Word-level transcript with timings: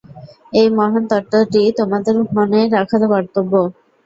এই 0.53 0.67
মহান 0.77 1.03
তত্ত্বটি 1.11 1.61
তোমাদের 1.79 2.15
মনে 2.35 2.61
রাখা 2.75 2.97
কর্তব্য। 3.05 3.53